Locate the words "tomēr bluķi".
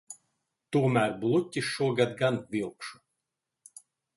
0.75-1.63